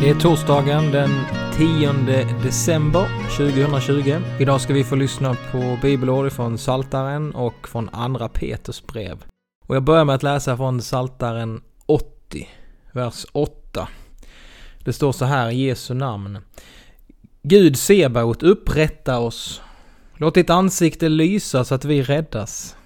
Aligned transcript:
Det 0.00 0.10
är 0.10 0.14
torsdagen 0.14 0.90
den 0.90 1.10
10 1.56 1.92
december 2.42 3.08
2020. 3.36 4.20
Idag 4.40 4.60
ska 4.60 4.72
vi 4.74 4.84
få 4.84 4.94
lyssna 4.94 5.36
på 5.52 5.78
bibelord 5.82 6.32
från 6.32 6.58
Saltaren 6.58 7.34
och 7.34 7.68
från 7.68 7.88
Andra 7.92 8.28
Peters 8.28 8.82
brev. 8.82 9.24
Och 9.66 9.76
jag 9.76 9.82
börjar 9.82 10.04
med 10.04 10.14
att 10.14 10.22
läsa 10.22 10.56
från 10.56 10.82
Saltaren 10.82 11.60
80, 11.86 12.48
vers 12.92 13.26
8. 13.32 13.88
Det 14.84 14.92
står 14.92 15.12
så 15.12 15.24
här 15.24 15.50
i 15.50 15.66
Jesu 15.66 15.94
namn. 15.94 16.38
Gud 17.42 17.78
Sebaot, 17.78 18.42
upprätta 18.42 19.18
oss. 19.18 19.62
Låt 20.16 20.34
ditt 20.34 20.50
ansikte 20.50 21.08
lysa 21.08 21.64
så 21.64 21.74
att 21.74 21.84
vi 21.84 22.02
räddas. 22.02 22.76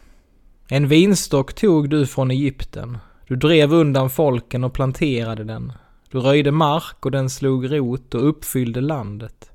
En 0.68 0.88
vinstock 0.88 1.54
tog 1.54 1.90
du 1.90 2.06
från 2.06 2.30
Egypten. 2.30 2.98
Du 3.26 3.36
drev 3.36 3.74
undan 3.74 4.10
folken 4.10 4.64
och 4.64 4.72
planterade 4.72 5.44
den. 5.44 5.72
Du 6.12 6.18
röjde 6.18 6.52
mark 6.52 7.04
och 7.06 7.10
den 7.10 7.30
slog 7.30 7.72
rot 7.72 8.14
och 8.14 8.28
uppfyllde 8.28 8.80
landet. 8.80 9.50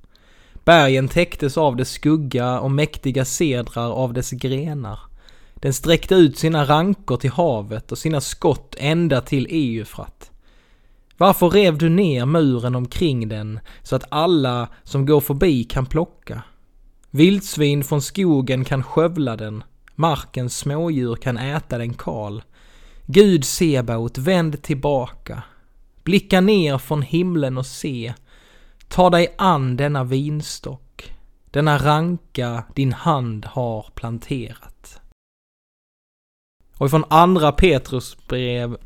Bergen 0.66 1.08
täcktes 1.08 1.58
av 1.58 1.76
dess 1.76 1.92
skugga 1.92 2.60
och 2.60 2.72
mäktiga 2.72 3.26
cedrar 3.26 3.92
av 3.92 4.14
dess 4.14 4.32
grenar. 4.32 5.00
Den 5.56 5.74
sträckte 5.74 6.16
ut 6.16 6.38
sina 6.38 6.66
rankor 6.66 7.18
till 7.18 7.32
havet 7.32 7.92
och 7.92 7.98
sina 7.98 8.22
skott 8.22 8.76
ända 8.78 9.22
till 9.22 9.48
Eufrat. 9.50 10.32
Varför 11.18 11.50
rev 11.50 11.78
du 11.78 11.90
ner 11.90 12.26
muren 12.26 12.76
omkring 12.76 13.30
den 13.30 13.60
så 13.84 13.96
att 13.96 14.06
alla 14.10 14.68
som 14.84 15.06
går 15.06 15.22
förbi 15.22 15.64
kan 15.64 15.86
plocka? 15.86 16.42
Vildsvin 17.12 17.84
från 17.84 18.02
skogen 18.02 18.66
kan 18.66 18.84
skövla 18.84 19.36
den, 19.36 19.64
markens 19.96 20.58
smådjur 20.58 21.16
kan 21.16 21.38
äta 21.38 21.78
den 21.78 21.94
kal. 21.94 22.44
Gud 23.06 23.46
Sebaot, 23.46 24.18
vänd 24.18 24.62
tillbaka. 24.62 25.44
Blicka 26.08 26.42
ner 26.42 26.78
från 26.78 27.02
himlen 27.02 27.58
och 27.58 27.66
se. 27.66 28.14
Ta 28.88 29.10
dig 29.10 29.36
an 29.38 29.78
denna 29.78 30.04
vinstock, 30.04 31.14
denna 31.52 31.78
ranka 31.78 32.64
din 32.76 32.94
hand 32.94 33.46
har 33.46 33.92
planterat. 33.96 35.02
Och 36.78 36.90
från 36.90 37.04
andra 37.10 37.52
Petrus 37.52 38.18
brev, 38.28 38.78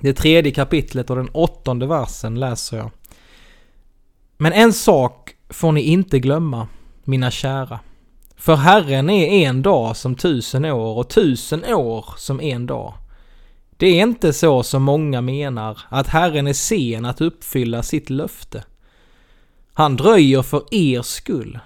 det 0.00 0.12
tredje 0.12 0.52
kapitlet 0.52 1.10
och 1.10 1.16
den 1.16 1.28
åttonde 1.28 1.86
versen 1.86 2.40
läser 2.40 2.76
jag. 2.76 2.90
Men 4.36 4.52
en 4.52 4.72
sak 4.72 5.36
får 5.48 5.72
ni 5.72 5.80
inte 5.80 6.18
glömma, 6.18 6.68
mina 7.04 7.30
kära. 7.30 7.80
För 8.36 8.56
Herren 8.56 9.10
är 9.10 9.48
en 9.48 9.62
dag 9.62 9.96
som 9.96 10.14
tusen 10.14 10.64
år 10.64 10.98
och 10.98 11.08
tusen 11.08 11.64
år 11.64 12.04
som 12.16 12.40
en 12.40 12.66
dag. 12.66 12.94
Det 13.76 13.86
är 13.86 14.02
inte 14.02 14.32
så 14.32 14.62
som 14.62 14.82
många 14.82 15.20
menar, 15.20 15.78
att 15.88 16.06
Herren 16.06 16.46
är 16.46 16.52
sen 16.52 17.04
att 17.04 17.20
uppfylla 17.20 17.82
sitt 17.82 18.10
löfte. 18.10 18.64
Han 19.72 19.96
dröjer 19.96 20.42
för 20.42 20.62
er 20.70 21.02
skull, 21.02 21.58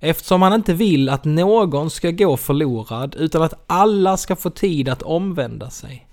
eftersom 0.00 0.42
han 0.42 0.52
inte 0.52 0.74
vill 0.74 1.08
att 1.08 1.24
någon 1.24 1.90
ska 1.90 2.10
gå 2.10 2.36
förlorad, 2.36 3.14
utan 3.18 3.42
att 3.42 3.64
alla 3.66 4.16
ska 4.16 4.36
få 4.36 4.50
tid 4.50 4.88
att 4.88 5.02
omvända 5.02 5.70
sig. 5.70 6.06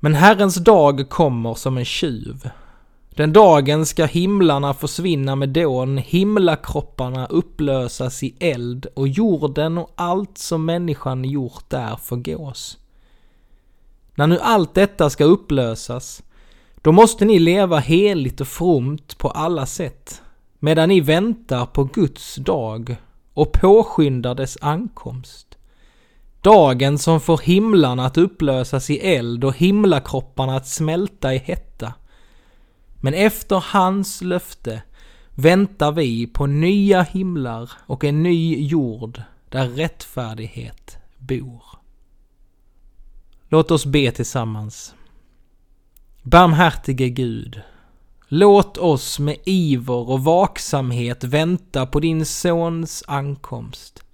Men 0.00 0.14
Herrens 0.14 0.54
dag 0.54 1.08
kommer 1.08 1.54
som 1.54 1.78
en 1.78 1.84
tjuv. 1.84 2.50
Den 3.14 3.32
dagen 3.32 3.86
ska 3.86 4.04
himlarna 4.04 4.74
försvinna 4.74 5.36
med 5.36 5.48
dån, 5.48 5.98
himlakropparna 5.98 7.26
upplösas 7.26 8.22
i 8.22 8.34
eld 8.40 8.86
och 8.94 9.08
jorden 9.08 9.78
och 9.78 9.92
allt 9.94 10.38
som 10.38 10.64
människan 10.64 11.24
gjort 11.24 11.64
där 11.68 11.96
förgås. 11.96 12.78
När 14.14 14.26
nu 14.26 14.38
allt 14.38 14.74
detta 14.74 15.10
ska 15.10 15.24
upplösas, 15.24 16.22
då 16.82 16.92
måste 16.92 17.24
ni 17.24 17.38
leva 17.38 17.78
heligt 17.78 18.40
och 18.40 18.48
fromt 18.48 19.18
på 19.18 19.30
alla 19.30 19.66
sätt, 19.66 20.22
medan 20.58 20.88
ni 20.88 21.00
väntar 21.00 21.66
på 21.66 21.84
Guds 21.84 22.34
dag 22.34 22.96
och 23.34 23.52
påskyndar 23.52 24.34
dess 24.34 24.58
ankomst. 24.60 25.58
Dagen 26.42 26.98
som 26.98 27.20
får 27.20 27.38
himlarna 27.38 28.06
att 28.06 28.18
upplösas 28.18 28.90
i 28.90 28.98
eld 28.98 29.44
och 29.44 29.56
himlakropparna 29.56 30.56
att 30.56 30.68
smälta 30.68 31.34
i 31.34 31.38
hetta. 31.38 31.94
Men 33.00 33.14
efter 33.14 33.64
hans 33.66 34.22
löfte 34.22 34.82
väntar 35.34 35.92
vi 35.92 36.26
på 36.26 36.46
nya 36.46 37.02
himlar 37.02 37.70
och 37.86 38.04
en 38.04 38.22
ny 38.22 38.66
jord 38.66 39.22
där 39.48 39.68
rättfärdighet 39.68 40.98
bor. 41.18 41.79
Låt 43.52 43.70
oss 43.70 43.86
be 43.86 44.10
tillsammans. 44.10 44.94
Barmhärtige 46.22 47.08
Gud, 47.08 47.60
låt 48.28 48.78
oss 48.78 49.18
med 49.18 49.36
iver 49.44 50.10
och 50.10 50.24
vaksamhet 50.24 51.24
vänta 51.24 51.86
på 51.86 52.00
din 52.00 52.26
Sons 52.26 53.04
ankomst. 53.06 54.04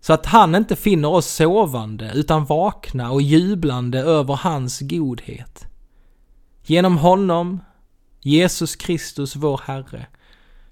Så 0.00 0.12
att 0.12 0.26
han 0.26 0.54
inte 0.54 0.76
finner 0.76 1.08
oss 1.08 1.26
sovande 1.26 2.12
utan 2.14 2.44
vakna 2.44 3.10
och 3.10 3.22
jublande 3.22 3.98
över 3.98 4.34
hans 4.34 4.80
godhet. 4.80 5.66
Genom 6.64 6.98
honom, 6.98 7.60
Jesus 8.20 8.76
Kristus 8.76 9.36
vår 9.36 9.60
Herre, 9.64 10.06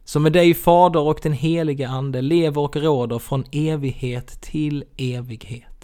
som 0.04 0.22
med 0.22 0.32
dig 0.32 0.54
Fader 0.54 1.00
och 1.00 1.20
den 1.22 1.32
helige 1.32 1.88
Ande 1.88 2.22
lever 2.22 2.60
och 2.60 2.76
råder 2.76 3.18
från 3.18 3.44
evighet 3.52 4.40
till 4.40 4.84
evighet. 4.96 5.77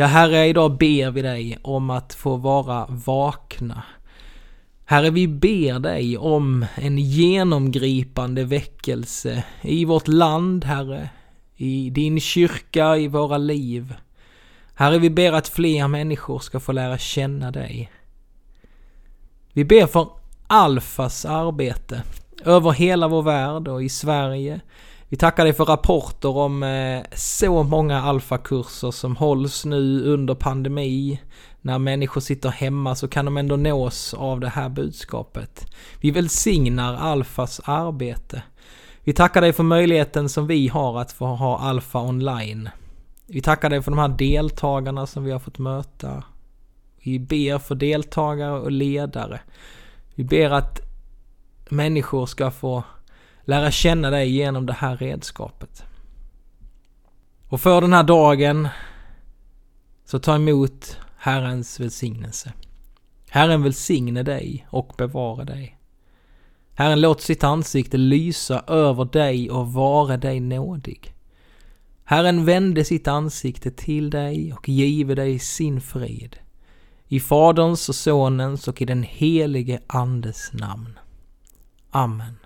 Ja, 0.00 0.06
Herre, 0.06 0.46
idag 0.46 0.76
ber 0.78 1.10
vi 1.10 1.22
dig 1.22 1.58
om 1.62 1.90
att 1.90 2.14
få 2.14 2.36
vara 2.36 2.86
vakna. 2.88 3.82
Herre, 4.84 5.10
vi 5.10 5.28
ber 5.28 5.78
dig 5.78 6.18
om 6.18 6.66
en 6.74 6.98
genomgripande 6.98 8.44
väckelse 8.44 9.44
i 9.62 9.84
vårt 9.84 10.08
land, 10.08 10.64
Herre, 10.64 11.08
i 11.56 11.90
din 11.90 12.20
kyrka, 12.20 12.96
i 12.96 13.08
våra 13.08 13.38
liv. 13.38 13.94
Herre, 14.74 14.98
vi 14.98 15.10
ber 15.10 15.32
att 15.32 15.48
fler 15.48 15.88
människor 15.88 16.38
ska 16.38 16.60
få 16.60 16.72
lära 16.72 16.98
känna 16.98 17.50
dig. 17.50 17.90
Vi 19.52 19.64
ber 19.64 19.86
för 19.86 20.08
Alfas 20.46 21.24
arbete 21.24 22.02
över 22.44 22.70
hela 22.70 23.08
vår 23.08 23.22
värld 23.22 23.68
och 23.68 23.82
i 23.82 23.88
Sverige. 23.88 24.60
Vi 25.12 25.16
tackar 25.16 25.44
dig 25.44 25.52
för 25.52 25.64
rapporter 25.64 26.36
om 26.36 26.62
eh, 26.62 27.02
så 27.14 27.62
många 27.62 28.02
alfakurser 28.02 28.90
som 28.90 29.16
hålls 29.16 29.64
nu 29.64 30.04
under 30.04 30.34
pandemi. 30.34 31.20
När 31.60 31.78
människor 31.78 32.20
sitter 32.20 32.48
hemma 32.48 32.94
så 32.94 33.08
kan 33.08 33.24
de 33.24 33.36
ändå 33.36 33.56
nås 33.56 34.14
av 34.14 34.40
det 34.40 34.48
här 34.48 34.68
budskapet. 34.68 35.66
Vi 36.00 36.10
välsignar 36.10 36.94
Alfas 36.94 37.60
arbete. 37.64 38.42
Vi 39.04 39.12
tackar 39.12 39.40
dig 39.40 39.52
för 39.52 39.62
möjligheten 39.62 40.28
som 40.28 40.46
vi 40.46 40.68
har 40.68 41.00
att 41.00 41.12
få 41.12 41.26
ha 41.26 41.58
Alfa 41.58 41.98
online. 41.98 42.68
Vi 43.26 43.40
tackar 43.40 43.70
dig 43.70 43.82
för 43.82 43.90
de 43.90 43.98
här 43.98 44.08
deltagarna 44.08 45.06
som 45.06 45.24
vi 45.24 45.32
har 45.32 45.38
fått 45.38 45.58
möta. 45.58 46.24
Vi 47.02 47.18
ber 47.18 47.58
för 47.58 47.74
deltagare 47.74 48.60
och 48.60 48.70
ledare. 48.70 49.40
Vi 50.14 50.24
ber 50.24 50.50
att 50.50 50.80
människor 51.68 52.26
ska 52.26 52.50
få 52.50 52.84
lära 53.44 53.70
känna 53.70 54.10
dig 54.10 54.30
genom 54.30 54.66
det 54.66 54.72
här 54.72 54.96
redskapet. 54.96 55.84
Och 57.48 57.60
för 57.60 57.80
den 57.80 57.92
här 57.92 58.02
dagen 58.02 58.68
så 60.04 60.18
ta 60.18 60.34
emot 60.34 60.98
Herrens 61.16 61.80
välsignelse. 61.80 62.52
Herren 63.30 63.62
välsigne 63.62 64.22
dig 64.22 64.66
och 64.70 64.92
bevara 64.98 65.44
dig. 65.44 65.78
Herren 66.74 67.00
låt 67.00 67.20
sitt 67.20 67.44
ansikte 67.44 67.96
lysa 67.96 68.64
över 68.66 69.04
dig 69.04 69.50
och 69.50 69.72
vara 69.72 70.16
dig 70.16 70.40
nådig. 70.40 71.14
Herren 72.04 72.44
vände 72.44 72.84
sitt 72.84 73.08
ansikte 73.08 73.70
till 73.70 74.10
dig 74.10 74.52
och 74.52 74.68
give 74.68 75.14
dig 75.14 75.38
sin 75.38 75.80
frid. 75.80 76.36
I 77.08 77.20
Faderns 77.20 77.88
och 77.88 77.94
Sonens 77.94 78.68
och 78.68 78.82
i 78.82 78.84
den 78.84 79.02
helige 79.02 79.80
Andes 79.86 80.52
namn. 80.52 80.98
Amen. 81.90 82.39